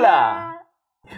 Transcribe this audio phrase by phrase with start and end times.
[0.00, 0.66] Hola.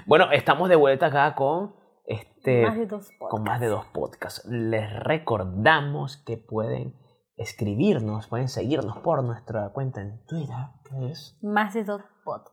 [0.07, 3.31] Bueno, estamos de vuelta acá con este Más de dos podcasts.
[3.31, 4.45] con más de dos podcasts.
[4.47, 6.97] Les recordamos que pueden
[7.37, 12.52] escribirnos, pueden seguirnos por nuestra cuenta en Twitter, que es Más de dos podcasts.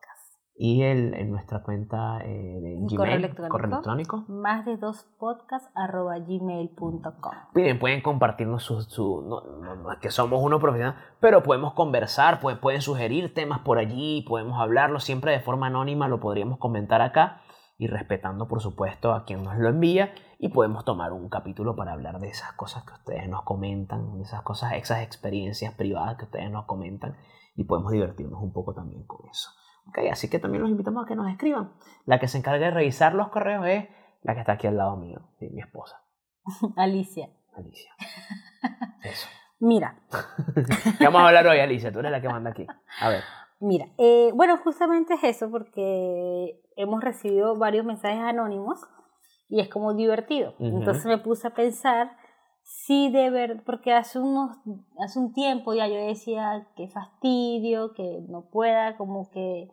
[0.62, 3.52] Y el, en nuestra cuenta eh, de Gmail, correo electrónico.
[3.54, 4.26] correo electrónico.
[4.28, 7.32] Más de dos podcasts arroba gmail.com.
[7.56, 11.74] Miren, pueden compartirnos su, su- no, no- no es que somos unos profesionales, pero podemos
[11.74, 16.58] conversar, pues, pueden sugerir temas por allí, podemos hablarlo siempre de forma anónima, lo podríamos
[16.60, 17.42] comentar acá
[17.78, 21.94] y respetando por supuesto a quien nos lo envía y podemos tomar un capítulo para
[21.94, 26.26] hablar de esas cosas que ustedes nos comentan, de esas cosas, esas experiencias privadas que
[26.26, 27.16] ustedes nos comentan
[27.56, 29.52] y podemos divertirnos un poco también con eso.
[29.90, 31.74] Ok, así que también los invitamos a que nos escriban.
[32.06, 33.86] La que se encarga de revisar los correos es
[34.22, 36.02] la que está aquí al lado mío, sí, mi esposa,
[36.76, 37.30] Alicia.
[37.56, 37.92] Alicia.
[39.04, 39.28] Eso.
[39.60, 40.00] Mira,
[40.98, 41.92] ¿Qué vamos a hablar hoy, Alicia?
[41.92, 42.66] Tú eres la que manda aquí.
[43.02, 43.24] A ver.
[43.60, 43.88] mira.
[43.98, 48.80] eh, bueno, justamente es eso, porque hemos recibido varios mensajes anónimos
[49.50, 50.54] y es como divertido.
[50.60, 52.16] Entonces me puse a pensar
[52.64, 54.56] si de verdad, porque hace, unos,
[55.00, 59.68] hace un tiempo ya yo decía que fastidio, que no pueda como que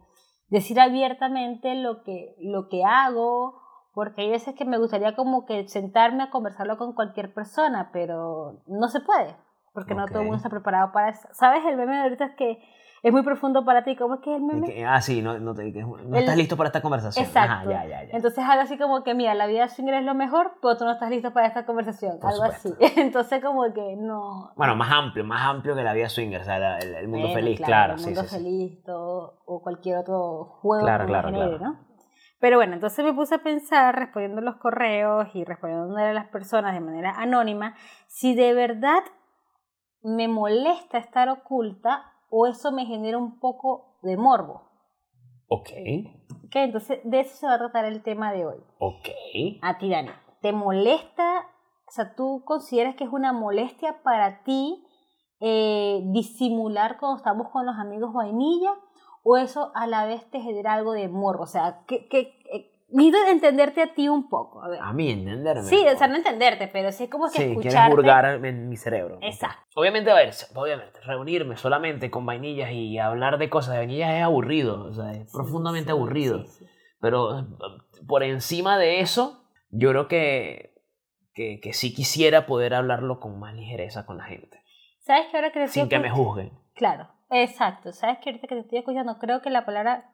[0.49, 3.61] decir abiertamente lo que, lo que hago,
[3.93, 8.61] porque hay veces que me gustaría como que sentarme a conversarlo con cualquier persona, pero
[8.67, 9.37] no se puede,
[9.73, 11.29] porque no todo el mundo está preparado para eso.
[11.33, 11.65] ¿Sabes?
[11.65, 12.63] El meme de ahorita es que
[13.07, 14.67] es muy profundo para ti, ¿cómo es que es el meme?
[14.67, 17.25] que- ah, sí, no, no, te- no El- estás listo para esta conversación.
[17.25, 17.53] Exacto.
[17.53, 18.17] Ajá, ya, ya, ya.
[18.17, 20.93] Entonces algo así como que, mira, la vida swinger es lo mejor, pero tú no
[20.93, 22.19] estás listo para esta conversación.
[22.19, 22.69] Por algo así.
[22.69, 23.01] supuesto.
[23.01, 24.53] Entonces como que no...
[24.57, 27.29] Bueno, más amplio, más amplio que la vida swinger, o sea, la- el, el mundo
[27.29, 27.93] Bueno, feliz, claro.
[27.95, 28.35] El sí, mundo sí, sí.
[28.37, 31.73] feliz, todo, o cualquier otro juego Claro, que claro, genere, claro.
[31.75, 31.87] ¿no?
[32.41, 36.75] Pero bueno, entonces me puse a pensar, respondiendo los correos y respondiendo a las personas
[36.75, 37.75] de manera anónima,
[38.09, 39.01] si de verdad
[40.03, 44.63] me molesta estar oculta o eso me genera un poco de morbo.
[45.49, 45.71] Ok,
[46.47, 46.57] ¿Ok?
[46.57, 48.59] Entonces de eso se va a tratar el tema de hoy.
[48.79, 49.09] ok.
[49.63, 50.11] A ti, Dani,
[50.41, 51.47] ¿te molesta?
[51.89, 54.85] O sea, ¿tú consideras que es una molestia para ti
[55.41, 58.75] eh, disimular cuando estamos con los amigos vainilla?
[59.23, 61.45] ¿O eso a la vez te genera algo de morbo?
[61.45, 62.21] O sea, que, que,
[62.53, 64.63] eh, necesito entenderte a ti un poco.
[64.63, 64.81] A ver.
[64.81, 65.63] A mí, entenderme.
[65.63, 67.93] Sí, o sea, no entenderte, pero sí es como que Sí, escucharte.
[67.95, 69.19] hurgar en mi cerebro.
[69.23, 69.63] Exacto.
[69.75, 74.23] Obviamente, a ver, obviamente, reunirme solamente con vainillas y hablar de cosas de vainillas es
[74.23, 76.45] aburrido, o sea, es profundamente Sí, aburrido.
[76.45, 76.67] sí, sí.
[77.01, 77.47] Pero
[78.09, 80.75] por encima de eso, yo creo que,
[81.35, 84.63] que, que sí quisiera poder hablarlo con más ligereza con la gente,
[85.01, 86.51] ¿Sabes que ahora que te sin que me juzguen.
[86.75, 87.93] Claro, exacto.
[87.93, 90.11] ¿Sabes que ahorita que te estoy escuchando, creo que la palabra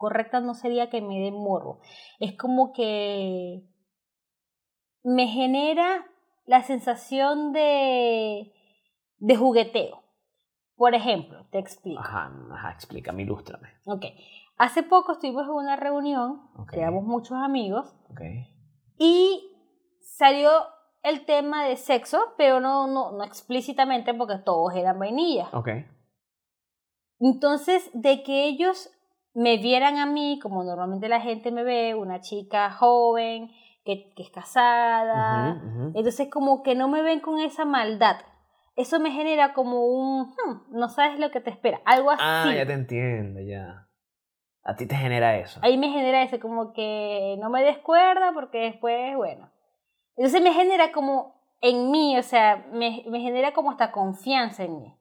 [0.00, 1.80] correcta no sería que me dé morbo.
[2.18, 3.62] Es como que
[5.04, 6.06] me genera
[6.46, 8.50] la sensación de,
[9.18, 10.02] de jugueteo.
[10.74, 12.00] Por ejemplo, te explico.
[12.00, 13.68] Ajá, ajá, explícame, ilústrame.
[13.84, 14.06] Ok.
[14.56, 16.70] Hace poco estuvimos en una reunión, Ok.
[16.72, 18.20] quedamos muchos amigos, Ok.
[18.98, 19.52] y
[20.00, 20.50] salió
[21.02, 25.52] el tema de sexo, pero no, no, no explícitamente porque todos eran vainillas.
[25.52, 25.68] Ok.
[27.18, 28.90] Entonces, de que ellos
[29.34, 33.50] me vieran a mí, como normalmente la gente me ve, una chica joven,
[33.84, 35.56] que, que es casada,
[35.94, 38.16] entonces como que no me ven con esa maldad.
[38.76, 42.22] Eso me genera como un, "Hmm, no sabes lo que te espera, algo así.
[42.24, 43.88] Ah, ya te entiendo, ya.
[44.62, 45.60] A ti te genera eso.
[45.62, 49.50] Ahí me genera eso, como que no me descuerda porque después, bueno.
[50.16, 54.78] Entonces me genera como en mí, o sea, me, me genera como hasta confianza en
[54.78, 54.96] mí.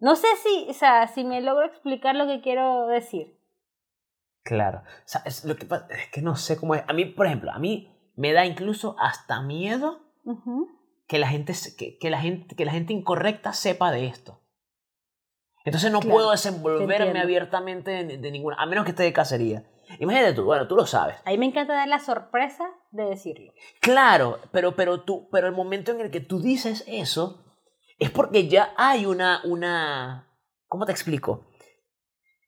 [0.00, 3.37] No sé si, o sea, si me logro explicar lo que quiero decir.
[4.48, 4.78] Claro.
[4.78, 6.82] O sea, es, lo que pasa es que no sé cómo es.
[6.88, 10.68] A mí, por ejemplo, a mí me da incluso hasta miedo Ujú.
[11.06, 14.40] que la gente, que, que la gente, que la gente incorrecta sepa de esto.
[15.66, 19.70] Entonces no Claro, puedo desenvolverme abiertamente de, de ninguna, a menos que esté de cacería.
[19.98, 21.16] Imagínate tú, bueno, tú lo sabes.
[21.26, 23.52] A mí me encanta dar la sorpresa de decirlo.
[23.80, 27.44] Claro, pero, pero tú, pero el momento en el que tú dices eso
[27.98, 30.32] es porque ya hay una, una,
[30.68, 31.44] ¿cómo te explico?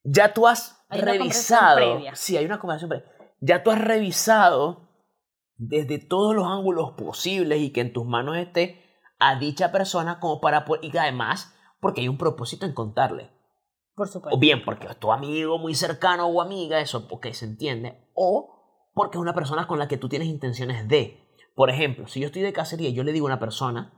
[0.03, 2.15] Ya tú has Hay una revisado, previa.
[2.15, 3.07] sí, hay una conversación previa.
[3.41, 4.89] Ya tú has revisado
[5.57, 8.83] desde todos los ángulos posibles y que en tus manos esté
[9.19, 13.31] a dicha persona como para poder, y además porque hay un propósito en contarle.
[13.95, 14.37] Por supuesto.
[14.37, 18.11] O bien porque es tu amigo muy cercano o amiga, eso porque se entiende.
[18.15, 21.29] O porque es una persona con la que tú tienes intenciones de.
[21.55, 23.93] Por ejemplo, si yo estoy de cacería y yo le digo a una persona,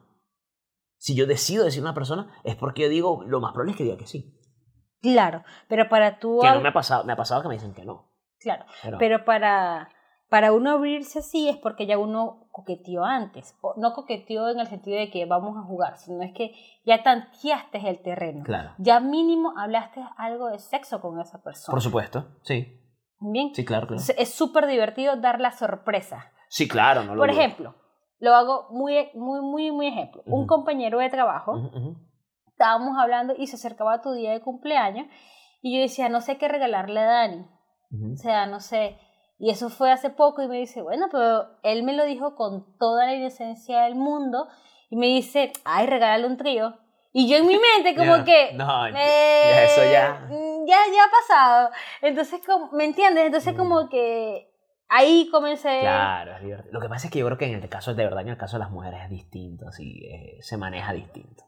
[0.96, 3.78] si yo decido decir a una persona, es porque yo digo, lo más probable es
[3.78, 4.38] que diga que sí.
[5.02, 6.38] Claro, pero para tú...
[6.40, 8.08] Que no me ha pasado, me ha pasado que me dicen que no.
[8.40, 9.88] Claro, Pero, pero para,
[10.28, 13.56] para uno abrirse así es porque ya uno coqueteó antes.
[13.62, 16.52] O no coqueteó en el sentido de que vamos a jugar, sino es que
[16.84, 18.42] ya tanteaste el terreno.
[18.44, 18.74] claro.
[18.78, 21.72] Ya mínimo hablaste algo de sexo con esa persona.
[21.74, 22.78] Por supuesto, sí.
[23.20, 23.54] Bien.
[23.54, 24.02] Sí, claro, claro.
[24.16, 26.32] Es súper divertido dar la sorpresa.
[26.48, 27.38] Sí, claro, no lo Por dudo.
[27.40, 27.74] ejemplo,
[28.18, 30.22] lo hago muy, muy, muy, muy ejemplo.
[30.26, 31.52] Un compañero de trabajo.
[32.62, 35.06] Estábamos hablando y se acercaba tu día de cumpleaños
[35.62, 37.46] y yo decía, no sé qué regalarle a Dani.
[37.90, 38.12] Ujú.
[38.12, 38.96] O sea, no sé.
[39.40, 42.76] Y eso fue hace poco y me dice, bueno, pero él me lo dijo con
[42.78, 44.46] toda la inocencia del mundo
[44.90, 46.78] y me dice, ay, regálale un trío.
[47.12, 48.52] Y yo en mi mente como que...
[48.54, 50.26] No, eh, ya eso ya.
[50.30, 51.70] mm, Ya, ya ha pasado.
[52.00, 53.26] Entonces, como, ¿me entiendes?
[53.26, 53.56] Entonces Mm.
[53.56, 54.48] como que
[54.88, 55.80] ahí comencé...
[55.80, 56.72] Claro, es divertido.
[56.72, 58.36] Lo que pasa es que yo creo que en el caso, de verdad, en el
[58.38, 61.42] caso de las mujeres es distinto, así, eh, se maneja distinto.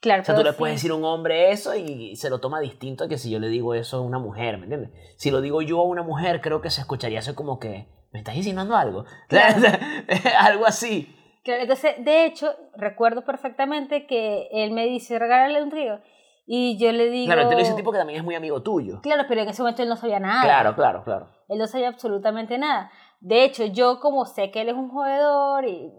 [0.00, 0.86] Claro, O sea, tú le puedes sí.
[0.86, 3.74] decir a un hombre eso y se lo toma distinto que si yo le digo
[3.74, 4.90] eso a una mujer, ¿me entiendes?
[5.16, 8.20] Si lo digo yo a una mujer, creo que se escucharía eso como que, ¿me
[8.20, 9.04] estás insinuando algo?
[9.28, 9.60] Claro.
[10.38, 11.14] algo así.
[11.44, 16.00] Claro, entonces, de hecho, recuerdo perfectamente que él me dice, regálale un trío.
[16.46, 17.32] Y yo le digo...
[17.32, 19.00] Claro, te lo dice un tipo que también es muy amigo tuyo.
[19.02, 20.42] Claro, pero en ese momento él no sabía nada.
[20.42, 21.30] Claro, claro, claro.
[21.48, 22.90] Él no sabía absolutamente nada.
[23.20, 25.92] De hecho, yo como sé que él es un jodedor y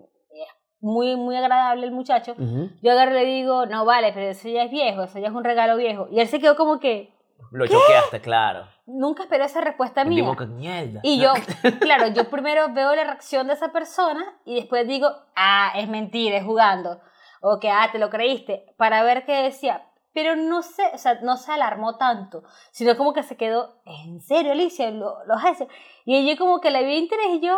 [0.81, 2.35] muy, muy agradable el muchacho,
[2.81, 5.33] yo agarro y le digo, no vale, pero eso ya es viejo, eso ya es
[5.33, 6.07] un regalo viejo.
[6.11, 7.13] Y él se quedó como que,
[7.51, 8.67] Lo choqueaste, claro.
[8.87, 10.25] nunca esperó esa respuesta mía.
[10.47, 10.99] mierda.
[11.03, 11.33] Y yo,
[11.79, 16.37] claro, yo primero veo la reacción de esa persona y después digo, ah, es mentira,
[16.37, 16.99] es jugando.
[17.41, 18.65] O que, ah, te lo creíste.
[18.77, 19.87] Para ver qué decía.
[20.13, 24.19] Pero no sé, o sea, no se alarmó tanto, sino como que se quedó, ¿en
[24.19, 24.91] serio, Alicia?
[24.91, 25.69] ¿Lo, lo haces?
[26.05, 27.57] Y yo como que le vi interés y yo,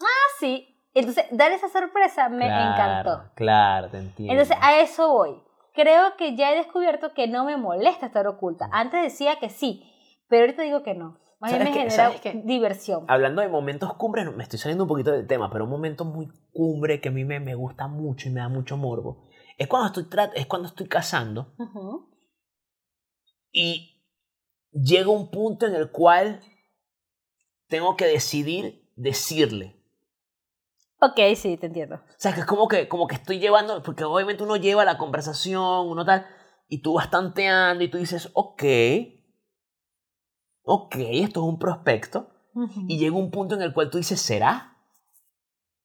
[0.00, 0.79] ah, sí.
[0.94, 3.30] Entonces, dar esa sorpresa me Claro, encantó.
[3.34, 4.32] Claro, te entiendo.
[4.32, 5.42] Entonces, a eso voy.
[5.72, 8.68] Creo que ya he descubierto que no me molesta estar oculta.
[8.72, 9.84] Antes decía que sí,
[10.28, 11.18] pero ahorita digo que no.
[11.38, 12.30] Más bien ¿Sabes me qué?
[12.30, 13.04] genera diversión.
[13.08, 16.28] Hablando de momentos cumbres, me estoy saliendo un poquito del tema, pero un momento muy
[16.52, 19.86] cumbre que a mí me, me gusta mucho y me da mucho morbo, es cuando
[19.88, 22.10] estoy, es cuando estoy casando Ujú.
[23.52, 24.02] y
[24.72, 26.42] llega un punto en el cual
[27.68, 29.79] tengo que decidir decirle.
[31.00, 31.96] Ok, sí, te entiendo.
[31.96, 34.98] O sea, que es como que, como que estoy llevando, porque obviamente uno lleva la
[34.98, 36.26] conversación, uno tal,
[36.68, 38.62] y tú vas tanteando y tú dices, ok,
[40.62, 42.30] ok, esto es un prospecto,
[42.88, 44.76] y llega un punto en el cual tú dices, ¿será?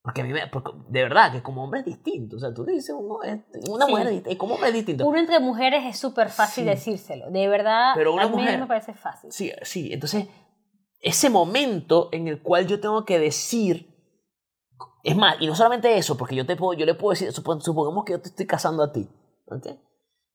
[0.01, 2.63] Porque a mí me, porque de verdad que como hombre es distinto, o sea, tú
[2.65, 3.39] dices, uno es-
[3.69, 3.91] una Sí.
[3.91, 5.07] mujer es distinta, como hombre es distinto.
[5.07, 6.69] Uno entre mujeres es súper fácil Sí.
[6.69, 7.31] decírselo.
[7.31, 9.31] De verdad, Pero una a mí mujer- me parece fácil.
[9.31, 10.27] Sí, sí, entonces,
[10.99, 13.94] ese momento en el cual yo tengo que decir,
[15.03, 17.59] es más, y no solamente eso, porque yo, te puedo, yo le puedo decir, supo-
[17.61, 19.07] supongamos que yo te estoy casando a ti,
[19.47, 19.67] ¿ok?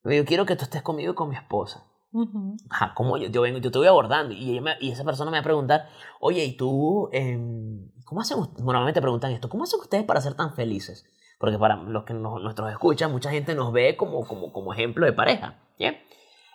[0.03, 1.85] Pero Yo quiero que tú estés conmigo y con mi esposa.
[2.13, 2.57] Ujú.
[2.71, 5.31] Ajá, ¿cómo yo, yo vengo, yo te voy abordando y, ella me- y esa persona
[5.31, 5.89] me va a preguntar,
[6.21, 8.65] oye, ¿y tú, em, cómo hacen ustedes?
[8.65, 11.05] Normalmente preguntan esto, ¿cómo hacen ustedes para ser tan felices?
[11.39, 15.07] Porque para los que nos, nuestros escuchan, mucha gente nos ve como, como, como ejemplo
[15.07, 15.95] de pareja, ¿ya?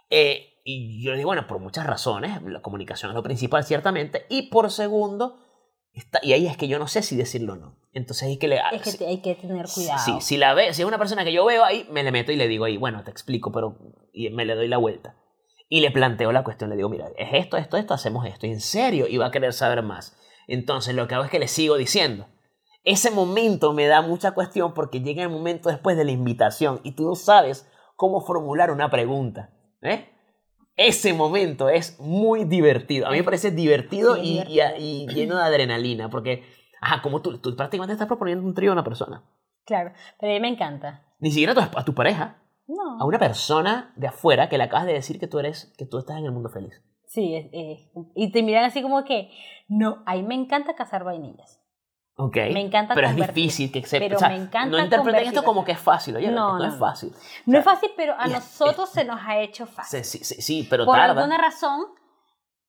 [0.10, 4.26] Eh, y yo les digo, bueno, por muchas razones, la comunicación es lo principal, ciertamente,
[4.30, 5.38] y por segundo,
[5.96, 7.76] está, y ahí es que yo no sé si decirlo o no.
[7.94, 8.58] Entonces ahí que le...
[8.74, 10.00] Es que si- te- hay que tener cuidado.
[10.00, 12.32] Sí, si la ve, si es una persona que yo veo ahí, me le meto
[12.32, 13.78] y le digo ahí, bueno, te explico, pero
[14.14, 15.16] y me le doy la vuelta.
[15.70, 18.52] Y le planteo la cuestión, le digo, mira, es esto, esto, esto, hacemos esto, y
[18.52, 20.16] en serio, y va a querer saber más.
[20.48, 22.28] Entonces lo que hago es que le sigo diciendo.
[22.84, 26.92] Ese momento me da mucha cuestión porque llega el momento después de la invitación y
[26.92, 29.50] tú no sabes cómo formular una pregunta.
[29.82, 30.10] ¿eh?
[30.78, 33.08] Ese momento es muy divertido.
[33.08, 36.44] A mí me parece divertido y, y- y lleno de adrenalina porque,
[36.82, 39.24] ajá, como tú, tú prácticamente estás proponiendo un trío a una persona.
[39.66, 41.04] Claro, pero a mí me encanta.
[41.20, 43.00] Ni siquiera a tu, a tu pareja, No.
[43.00, 45.98] a una persona de afuera que le acabas de decir que tú eres, que tú
[45.98, 46.82] estás en el mundo feliz.
[47.06, 49.30] Sí, es- y te miran así como que,
[49.70, 51.62] no, a mí me encanta cazar vainillas.
[52.18, 52.36] Ok.
[52.54, 54.00] Me encanta Pero es difícil que se.
[54.00, 56.60] Pero o sea, me encanta No interpreten esto como que es fácil, oye, No, no,
[56.60, 57.12] no, es fácil.
[57.46, 60.04] No sea, es fácil, pero a nosotros se nos ha hecho fácil.
[60.04, 61.22] Sí, sí, sí, sí, pero Por tarda.
[61.22, 61.88] alguna razón,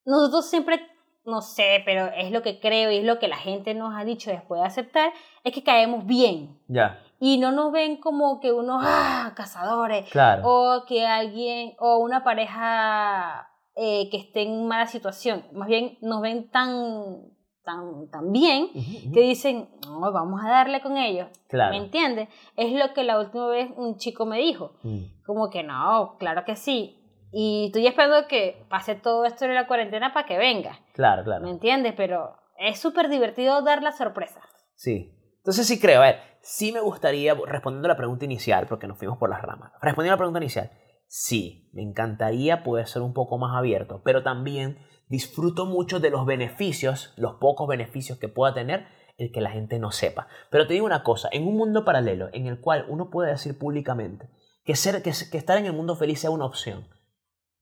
[0.05, 0.85] nosotros siempre,
[1.25, 4.05] no sé, pero es lo que creo y es lo que la gente nos ha
[4.05, 5.12] dicho después de aceptar,
[5.45, 6.61] es que caemos bien.
[6.67, 10.43] Ya, Y no nos ven como que unos ah, cazadores claro.
[10.45, 15.45] o que alguien o una pareja eh, que esté en mala situación.
[15.53, 17.31] Más bien nos ven tan,
[17.66, 19.12] tan, tan bien Ujú, ujú.
[19.12, 21.28] que dicen, no, vamos a darle con ellos.
[21.49, 21.73] Claro.
[21.76, 22.28] ¿Me entiendes?
[22.56, 24.73] Es lo que la última vez un chico me dijo.
[24.82, 27.02] Mm, Como que no, claro que sí.
[27.32, 30.78] Y estoy esperando que pase todo esto de la cuarentena para que venga.
[30.94, 31.49] Claro, ¿Me claro.
[31.49, 31.92] entiendes?
[31.94, 34.40] Pero es súper divertido dar la sorpresa.
[34.76, 35.12] Sí.
[35.38, 38.96] Entonces sí creo, a ver, sí me gustaría, respondiendo a la pregunta inicial, porque nos
[38.96, 40.70] fuimos por las ramas, respondiendo a la pregunta inicial,
[41.08, 46.26] sí, me encantaría poder ser un poco más abierto, pero también disfruto mucho de los
[46.26, 48.86] beneficios, los pocos beneficios que pueda tener
[49.18, 50.28] el que la gente no sepa.
[50.50, 53.58] Pero te digo una cosa, en un mundo paralelo en el cual uno puede decir
[53.58, 54.28] públicamente
[54.64, 56.88] que, ser, que, que estar en el mundo feliz sea una opción,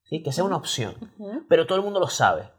[0.05, 0.23] ¿sí?
[0.23, 0.95] que sea una opción,
[1.49, 2.51] pero todo el mundo lo sabe.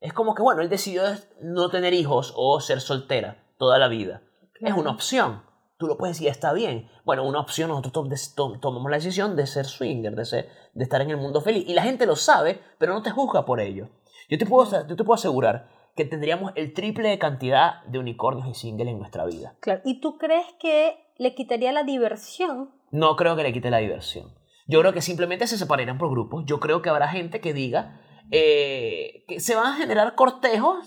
[0.00, 1.02] Es como que, bueno, él decidió
[1.42, 4.22] no tener hijos o ser soltera toda la vida.
[4.60, 5.42] Es una opción.
[5.76, 6.90] Tú lo puedes decir, está bien.
[7.04, 11.10] Bueno, una opción, nosotros tomamos la decisión de ser swinger, de, ser, de estar en
[11.10, 11.64] el mundo feliz.
[11.66, 13.88] Y la gente lo sabe, pero no te juzga por ello.
[14.30, 18.46] Yo te puedo, yo te puedo asegurar que tendríamos el triple de cantidad de unicornios
[18.46, 19.56] y singles en nuestra vida.
[19.60, 19.82] Claro.
[19.84, 22.70] ¿Y tú crees que le quitaría la diversión?
[22.92, 24.32] No creo que le quite la diversión.
[24.68, 26.44] Yo creo que simplemente se separarían por grupos.
[26.46, 30.86] Yo creo que habrá gente que diga eh, que se van a generar cortejos,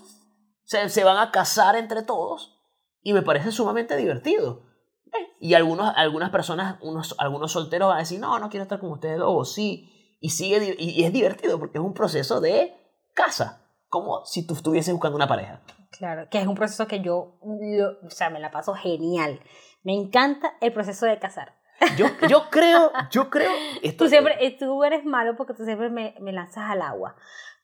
[0.63, 2.57] se, se, van a casar entre todos
[3.01, 4.63] y me parece sumamente divertido.
[5.07, 8.79] Eh, y algunos, algunas personas, unos, algunos solteros van a decir, no, no quiero estar
[8.79, 12.73] con ustedes dos, o sí, y, sigue, y es divertido porque es un proceso de
[13.13, 15.61] casa como si tú estuvieses buscando una pareja.
[15.91, 19.39] Claro, que es un proceso que yo, o sea, me la paso genial.
[19.83, 21.55] Me encanta el proceso de casar.
[21.97, 23.51] Yo, yo creo, yo creo...
[23.97, 27.15] tú siempre, eh, tú eres malo porque tú siempre me, me lanzas al agua.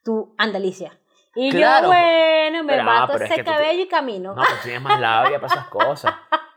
[0.04, 1.00] Tú, Andalicia.
[1.36, 4.34] Y yo, bueno, me bato ese cabello y camino.
[4.34, 6.14] No, pues tienes más labia para esas cosas.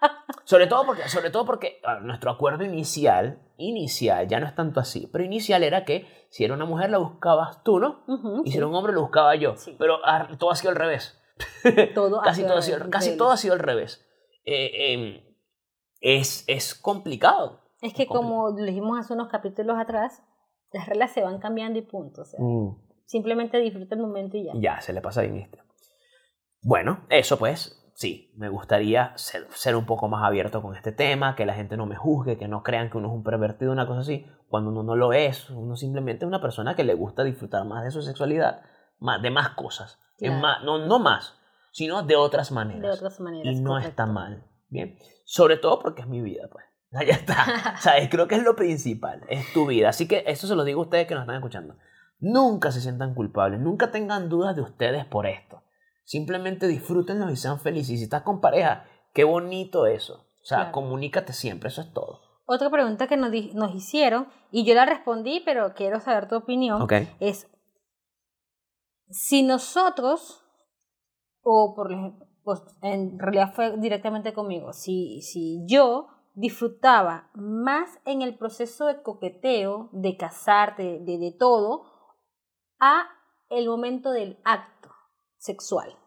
[0.44, 5.08] Sobre todo porque, sobre todo porque nuestro acuerdo inicial, inicial, ya no es tanto así,
[5.12, 8.04] pero inicial era que si era una mujer la buscabas tú, ¿no?
[8.44, 9.54] y si era un hombre lo buscaba yo.
[9.78, 9.98] Pero
[10.38, 11.18] todo ha sido al revés.
[11.94, 14.04] Todo casi, todo ha sido, casi todo ha sido al revés.
[14.44, 15.22] Eh, em,
[16.00, 17.60] es, es complicado.
[17.80, 20.22] Es que como dijimos hace unos capítulos atrás,
[20.72, 22.22] las reglas se van cambiando y punto.
[22.38, 22.70] Mm.
[23.04, 24.52] Simplemente disfruta el momento y ya.
[24.54, 25.58] Ya, se le pasa bien este.
[26.62, 31.36] Bueno, eso pues, sí, me gustaría ser, ser, un poco más abierto con este tema,
[31.36, 33.86] que la gente no me juzgue, que no crean que uno es un pervertido, una
[33.86, 37.22] cosa así, cuando uno no lo es, uno simplemente es una persona que le gusta
[37.22, 38.62] disfrutar más de su sexualidad,
[38.98, 41.38] más, de más cosas, más, no, no más,
[41.70, 42.82] sino de otras maneras.
[42.82, 43.56] De otras maneras.
[43.56, 44.98] Y no está mal, ¿bien?
[45.24, 46.64] Sobre todo porque es mi vida, pues.
[47.06, 47.78] Ya está.
[47.78, 48.08] ¿Sabes?
[48.10, 49.90] Creo que es lo principal, es tu vida.
[49.90, 51.76] Así que eso se lo digo a ustedes que nos están escuchando.
[52.18, 55.61] Nunca se sientan culpables, nunca tengan dudas de ustedes por esto.
[56.04, 57.94] Simplemente disfrútenlo y sean felices.
[57.94, 60.26] Y si estás con pareja, qué bonito eso.
[60.42, 62.20] O sea, comunícate siempre, eso es todo.
[62.46, 66.86] Otra pregunta que nos, nos, hicieron, y yo la respondí, pero quiero saber tu opinión,
[67.20, 67.48] es,
[69.08, 70.44] si nosotros,
[71.42, 78.22] o por ejemplo, pues en realidad fue directamente conmigo, si, si yo disfrutaba más en
[78.22, 81.84] el proceso de coqueteo, de casarte, de, de todo,
[82.80, 83.06] a
[83.48, 84.91] el momento del acto
[85.42, 85.98] sexual.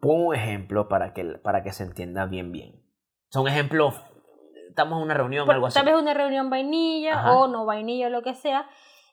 [0.00, 2.82] Pon un ejemplo para que, para que se entienda bien bien.
[3.28, 4.00] Son ejemplos,
[4.68, 5.74] estamos en una reunión o algo así.
[5.74, 8.68] Tal vez una reunión vainilla o no vainilla o lo que sea.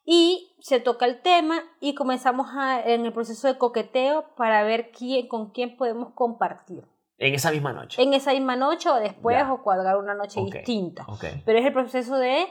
[0.06, 4.92] Y se toca el tema y comenzamos a, en el proceso de coqueteo para ver
[4.92, 6.84] quién, con quién podemos compartir.
[7.18, 8.02] En esa misma noche.
[8.02, 11.06] En esa misma noche o después o cuadrar una noche distinta.
[11.46, 12.46] Pero es el proceso de,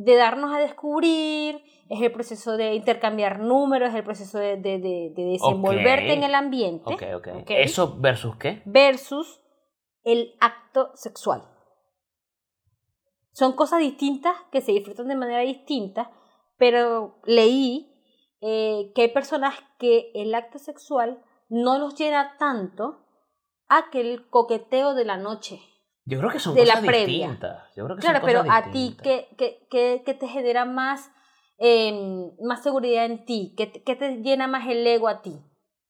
[0.00, 4.78] de darnos a descubrir, es el proceso de intercambiar números, es el proceso de, de,
[4.78, 6.94] de, desenvolverte en el ambiente.
[6.94, 7.44] Okay, okay.
[7.48, 8.62] ¿Eso versus qué?
[8.64, 9.40] Versus
[10.04, 11.42] el acto sexual.
[13.32, 16.12] Son cosas distintas que se disfrutan de manera distinta,
[16.56, 17.92] pero leí
[18.40, 23.04] eh, que hay personas que el acto sexual no los llena tanto
[23.68, 25.60] a que el coqueteo de la noche.
[26.08, 27.62] Yo creo que son cosas distintas.
[27.76, 31.10] Yo creo que claro, pero a ti, ¿qué, qué, qué, qué te genera más
[31.58, 33.54] Em, más seguridad en ti?
[33.56, 35.36] ¿Qué, te llena más el ego a ti?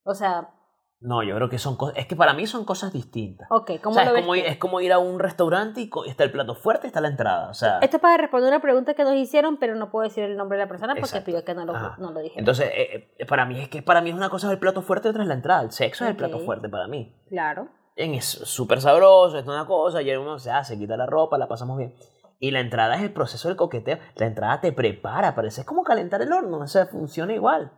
[0.03, 0.55] O sea...
[1.01, 3.47] No, yo creo que son cosas, es que para mí son cosas distintas.
[3.51, 6.57] Ok, ¿cómo es, como ir, es como ir a un restaurante y está el plato
[6.57, 7.51] fuerte y está la entrada.
[7.51, 10.25] O sea, Esto es para responder una pregunta que nos hicieron, pero no puedo decir
[10.25, 12.41] el nombre de la persona porque pido que no lo, no lo dijera.
[12.41, 15.07] Entonces, eh, eh, para mí es que para mí es una cosa el plato fuerte
[15.07, 15.63] y otra es la entrada.
[15.63, 17.15] El sexo es el plato fuerte para mí.
[17.29, 17.69] Claro.
[17.99, 21.79] Es súper sabroso, es una cosa, y uno se hace, quita la ropa, la pasamos
[21.79, 21.95] bien.
[22.39, 23.99] Y la entrada es el proceso del coqueteo.
[24.15, 27.73] La entrada te prepara, parece como calentar el horno, o sea, funciona igual.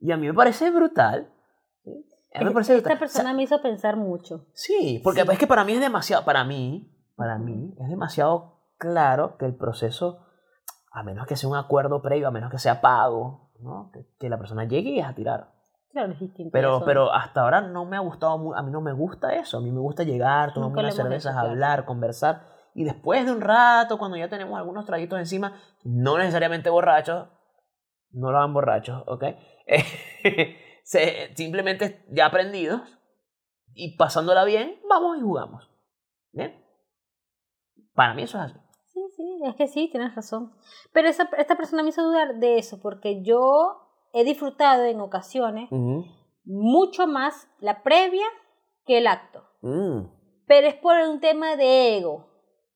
[0.00, 1.30] Y a mí me parece brutal.
[2.30, 4.46] Esta persona me hizo pensar mucho.
[4.54, 9.36] Sí, porque es que para mí es demasiado, para mí, para mí es demasiado claro
[9.36, 10.24] que el proceso,
[10.90, 13.92] a menos que sea un acuerdo previo, a menos que sea pago, ¿no?
[14.18, 15.53] que, la persona llegue y es a tirar.
[15.94, 16.50] Claro, es distinto.
[16.52, 19.60] Pero, pero hasta ahora no me ha gustado, a mí no me gusta eso, a
[19.62, 24.16] mí me gusta llegar, tomar unas cervezas, hablar, conversar y después de un rato, cuando
[24.16, 27.28] ya tenemos algunos traguitos encima, no necesariamente borrachos,
[28.10, 29.24] no lo hagan borrachos, ¿ok?
[31.34, 32.82] simplemente ya aprendidos
[33.72, 35.70] y pasándola bien, vamos y jugamos.
[36.32, 36.60] ¿Bien?
[37.94, 38.58] Para mí eso es así.
[38.92, 40.52] Sí, sí, es que sí, tienes razón.
[40.92, 43.83] Pero esa, esta persona me hizo dudar de eso, porque yo
[44.14, 45.68] he disfrutado en ocasiones
[46.44, 48.26] mucho más la previa
[48.86, 49.44] que el acto.
[49.62, 50.06] Mm.
[50.46, 52.34] Pero es por un tema de ego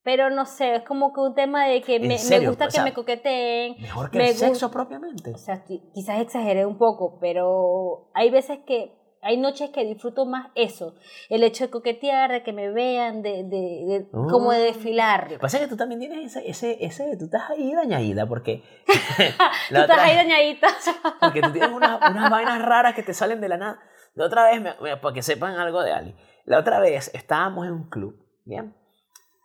[0.09, 2.17] pero no sé, es como que un tema de que ¿En me,
[2.47, 3.77] gusta O que me coqueteen.
[3.79, 5.35] Mejor que Me el sexo propiamente.
[5.35, 10.49] O sea, quizás exageré un poco, pero hay veces que, hay noches que disfruto más
[10.55, 10.95] eso,
[11.29, 14.63] el hecho de coquetear, de que me vean, de, de, de- como de Mm.
[14.73, 15.23] desfilar.
[15.25, 18.27] Lo que pasa es que tú también tienes ese, ese, ese tú estás ahí dañadita
[18.27, 18.63] porque...
[19.69, 20.69] Tú estás ahí dañadita.
[21.21, 23.79] Porque tú tienes unas, unas vainas raras que te salen de la nada.
[24.15, 27.67] La otra vez, me- me- para que sepan algo de Ali, la otra vez estábamos
[27.67, 28.75] en un club, ¿bien?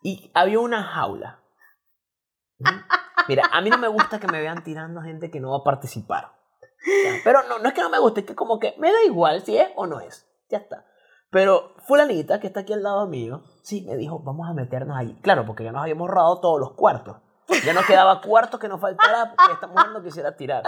[0.01, 1.39] Y había una jaula.
[3.27, 5.63] Mira, a mí no me gusta que me vean tirando gente que no va a
[5.63, 6.31] participar.
[6.85, 9.03] Ya, Pero no, no es que no me guste, es que como que me da
[9.05, 10.27] igual si es o no es.
[10.49, 10.85] Ya está.
[11.31, 15.15] Pero fulanita, que está aquí al lado mío, sí, me dijo, vamos a meternos allí.
[15.21, 17.17] Claro, porque ya nos habíamos robado todos los cuartos.
[17.65, 20.63] Ya no quedaba cuartos que nos faltara porque esta mujer no quisiera tirar.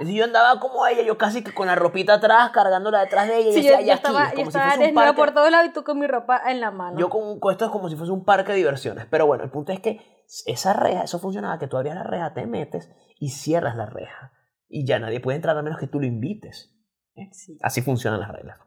[0.00, 3.38] Y yo andaba como ella, yo casi que con la ropita atrás, cargándola detrás de
[3.38, 3.50] ella.
[3.50, 5.14] Y decía, yo, "Ya yo estaba, aquí", yo como si estaba fuese un parque.
[5.20, 6.98] por todos lados y tú con mi ropa en la mano.
[6.98, 9.06] Yo con, con esto es como si fuese un parque de diversiones.
[9.10, 10.00] Pero bueno, el punto es que
[10.46, 14.32] esa reja, eso funcionaba, que tú abrías la reja, te metes y cierras la reja.
[14.68, 16.74] Y ya nadie puede entrar a menos que tú lo invites.
[17.14, 17.28] ¿eh?
[17.32, 17.58] Sí.
[17.62, 18.58] Así funcionan las reglas.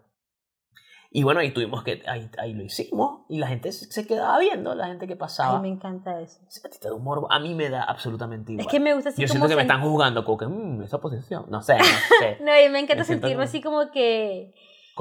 [1.13, 4.73] Y bueno, ahí tuvimos que, ahí, ahí lo hicimos y la gente se quedaba viendo,
[4.75, 5.57] la gente que pasaba.
[5.57, 6.39] Ay, me encanta eso.
[6.63, 6.95] A ti te da
[7.29, 8.65] a mí me da absolutamente igual.
[8.65, 10.83] Es que me gusta así Yo como siento que me están juzgando como que, mmm,
[10.83, 13.91] esa posición, no sé, no sé, No, y me encanta Me sentirme como- así como
[13.91, 14.53] que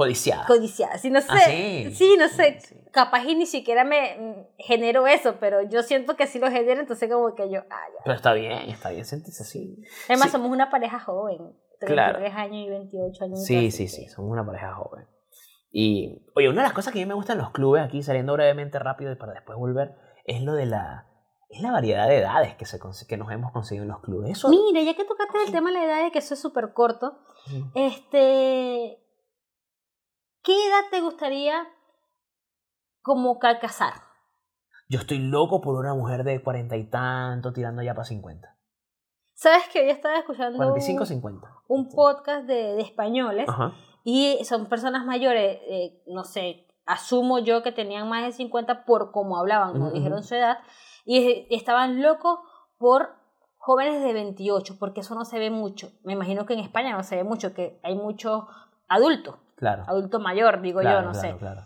[0.04, 0.46] codiciada.
[0.46, 0.98] codiciada.
[0.98, 1.28] Sí, no sé.
[1.30, 1.94] Ah, sí.
[1.94, 2.16] sí.
[2.18, 2.60] no sé.
[2.60, 2.76] Sí.
[2.92, 6.80] Capaz y ni siquiera me mm, genero eso, pero yo siento que sí lo genero,
[6.80, 8.00] entonces como que yo, ah, ya.
[8.04, 9.76] Pero está bien, está bien sentirse así.
[10.08, 11.54] Además, somos una pareja joven.
[11.80, 12.18] Claro.
[12.18, 13.44] 33 años y 28 años.
[13.44, 15.06] Sí, sí, sí, somos una pareja joven.
[15.72, 18.02] Y, oye, una de las cosas que a mí me gustan en los clubes, aquí
[18.02, 21.06] saliendo brevemente rápido y para después volver, es lo de la,
[21.48, 22.78] es la variedad de edades que, se,
[23.08, 24.30] que nos hemos conseguido en los clubes.
[24.30, 27.18] Eso, Mira, ya que tocaste el tema de la edad, que eso es súper corto,
[27.74, 28.98] este,
[30.42, 31.66] ¿qué edad te gustaría
[33.02, 33.94] como que casar?
[34.88, 38.56] Yo estoy loco por una mujer de cuarenta y tanto tirando ya para 50.
[39.34, 41.48] ¿Sabes que hoy estaba escuchando 45, un, 50.
[41.68, 43.72] un podcast de, de españoles Ajá.
[44.04, 49.12] y son personas mayores, eh, no sé, asumo yo que tenían más de 50 por
[49.12, 50.58] cómo hablaban, Ujú, dijeron su edad,
[51.06, 52.40] y estaban locos
[52.76, 53.14] por
[53.56, 55.92] jóvenes de 28, porque eso no se ve mucho.
[56.02, 58.44] Me imagino que en España no se ve mucho, que hay muchos
[58.88, 59.84] adultos, Claro.
[59.86, 61.38] adulto mayor, digo claro, yo, no claro, sé.
[61.38, 61.60] Claro.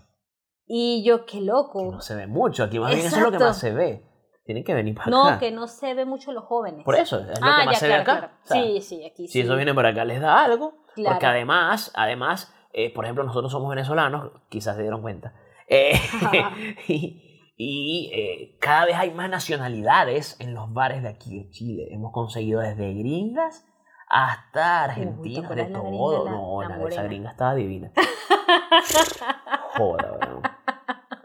[0.66, 1.78] Y yo, qué loco.
[1.78, 2.64] Que no se ve mucho.
[2.64, 4.04] Aquí más bien eso es lo que más se ve.
[4.44, 5.38] Tienen que venir para No, acá.
[5.38, 6.84] que no se ve mucho los jóvenes.
[6.84, 8.18] Por eso, es lo ah, que más ya, se ve acá.
[8.18, 8.26] claro.
[8.42, 9.40] O sea, sí, sí, aquí Si sí.
[9.40, 10.84] eso viene por acá, les da algo.
[10.94, 11.14] Claro.
[11.14, 15.34] Porque además, además eh, por ejemplo, nosotros somos venezolanos, quizás se dieron cuenta.
[15.68, 15.92] Eh,
[16.88, 21.88] y y, eh, cada vez hay más nacionalidades en los bares de aquí de Chile.
[21.92, 23.64] Hemos conseguido desde gringas
[24.08, 26.24] hasta argentinas, ¿te de todo.
[26.24, 27.90] la- no, la la, esa gringa estaba divina.
[29.76, 30.42] Joder, weón.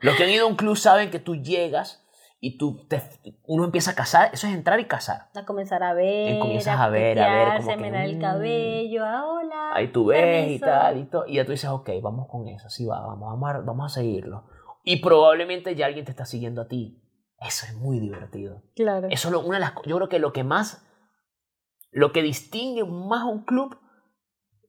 [0.01, 2.05] Los que han ido a un club saben que tú llegas
[2.39, 3.01] y tú te,
[3.47, 4.29] uno empieza a cazar.
[4.33, 5.29] Eso es entrar y cazar.
[5.35, 8.21] A comenzar a ver, Y comienzas a ver, a ver, como que, el mm.
[8.21, 9.71] cabello, ah, hola.
[9.73, 11.25] Ahí tú ves y tal y todo.
[11.27, 13.95] Y ya tú dices, ok, vamos con eso, así va, vamos, vamos, a, vamos a
[13.95, 14.45] seguirlo.
[14.85, 17.03] Y probablemente ya alguien te está siguiendo a ti.
[17.41, 18.63] Eso es muy divertido.
[18.75, 19.07] Claro.
[19.11, 20.85] Eso es lo- una de las yo creo que lo que más,
[21.91, 23.77] lo que distingue más a un club,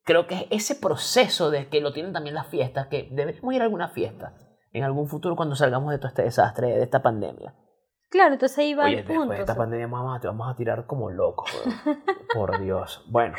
[0.04, 3.60] creo que es ese proceso de que lo tienen también las fiestas, que deberíamos ir
[3.60, 4.34] a alguna fiesta
[4.72, 7.54] en algún futuro cuando salgamos de todo este desastre, de esta pandemia.
[8.08, 9.34] Claro, entonces ahí va Oye, el después punto.
[9.34, 11.50] de esta pandemia vamos a, vamos a tirar como locos,
[12.34, 13.04] por Dios.
[13.10, 13.36] Bueno,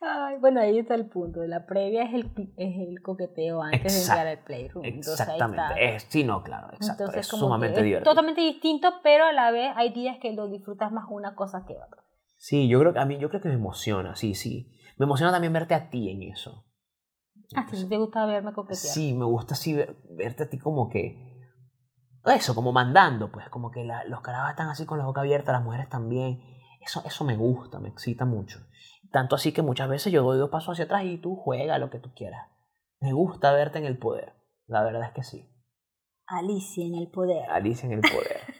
[0.00, 1.44] Ay, bueno, ahí está el punto.
[1.44, 4.84] La previa es el, es el coqueteo antes de Exacto, entrar al playroom.
[4.84, 5.94] Entonces, exactamente.
[5.94, 7.04] Es, sí, no, claro, exacto.
[7.04, 8.10] Entonces, es sumamente que es divertido.
[8.12, 11.74] totalmente distinto, pero a la vez hay días que lo disfrutas más una cosa que
[11.74, 12.02] otra.
[12.38, 14.72] Sí, yo creo que a mí yo creo que me emociona, sí, sí.
[14.96, 16.64] Me emociona también verte a ti en eso.
[17.56, 18.76] Ah, sí, te gusta verme coquetear.
[18.78, 21.28] Sí, me gusta así ver- verte a ti como que
[22.24, 25.52] eso, como mandando, pues, como que la- los carajos están así con la boca abierta,
[25.52, 26.40] las mujeres también.
[26.80, 28.60] Eso eso me gusta, me excita mucho.
[29.10, 31.90] Tanto así que muchas veces yo doy dos pasos hacia atrás y tú juega lo
[31.90, 32.48] que tú quieras.
[33.00, 34.34] Me gusta verte en el poder.
[34.66, 35.48] La verdad es que sí.
[36.26, 37.48] Alicia en el poder.
[37.50, 38.40] Alicia en el poder.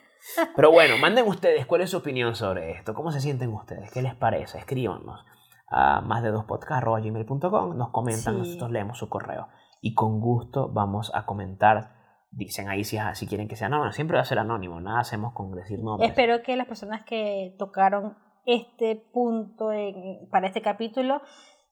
[0.56, 2.94] Pero bueno, manden ustedes cuál es su opinión sobre esto.
[2.94, 3.90] ¿Cómo se sienten ustedes?
[3.92, 4.58] ¿Qué les parece?
[4.58, 5.24] Escríbanos
[5.70, 7.76] a más de dos gmail.com.
[7.76, 8.38] Nos comentan, Sí.
[8.38, 9.48] nosotros leemos su correo.
[9.80, 11.96] Y con gusto vamos a comentar.
[12.30, 13.92] Dicen ahí si, si quieren que sea anónimo.
[13.92, 14.80] Siempre va a ser anónimo.
[14.80, 16.10] Nada hacemos con decir nombres.
[16.10, 21.22] Espero que las personas que tocaron este punto en- para este capítulo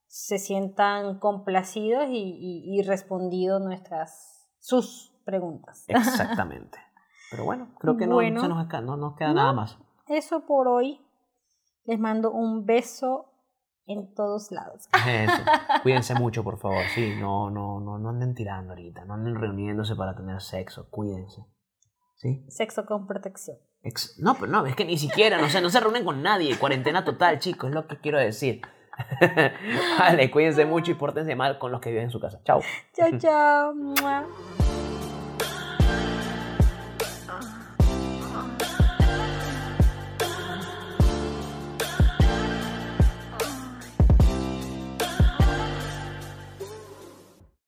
[0.09, 5.85] se sientan complacidos y, y, y respondido nuestras sus preguntas.
[5.89, 6.79] Exactamente.
[7.31, 8.41] Pero bueno, creo que no, Bueno.
[8.41, 9.35] se nos, no nos queda No.
[9.35, 9.79] nada más.
[10.09, 11.01] Eso por hoy.
[11.85, 13.33] Les mando un beso
[13.87, 14.89] en todos lados.
[15.09, 15.33] Eso.
[15.83, 16.83] Cuídense mucho, por favor.
[16.95, 19.05] Sí, no, no, no, no anden tirando ahorita.
[19.05, 20.89] No anden reuniéndose para tener sexo.
[20.91, 21.45] Cuídense.
[22.17, 22.45] Sí.
[22.49, 23.57] Sexo con protección.
[23.83, 26.59] Ex- no, pero no, es que ni siquiera, no, sé, no se reúnen con nadie.
[26.59, 28.63] Cuarentena total, chicos, es lo que quiero decir.
[29.99, 32.41] vale, cuídense mucho y pórtense mal con los que viven en su casa.
[32.45, 32.61] Chao.
[32.95, 34.76] Chao, chao.